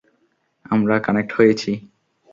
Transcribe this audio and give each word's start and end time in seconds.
আমরা 0.65 0.95
কানেক্ট 0.99 1.31
হয়েছি। 1.33 1.71